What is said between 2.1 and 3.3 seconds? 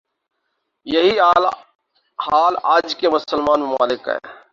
حال آج کے